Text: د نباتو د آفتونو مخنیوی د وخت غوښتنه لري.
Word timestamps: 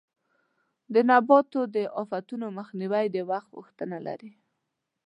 د 0.93 0.95
نباتو 1.09 1.61
د 1.75 1.77
آفتونو 2.01 2.47
مخنیوی 2.59 3.05
د 3.15 3.17
وخت 3.31 3.49
غوښتنه 3.57 3.97
لري. 4.07 4.31